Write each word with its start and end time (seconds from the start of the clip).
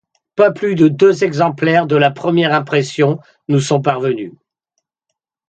Pas 0.35 0.49
plus 0.51 0.73
de 0.73 0.87
deux 0.87 1.23
exemplaires 1.23 1.85
de 1.85 1.95
la 1.95 2.09
première 2.09 2.55
impression 2.55 3.19
nous 3.49 3.59
sont 3.59 3.81
parvenus. 3.83 4.31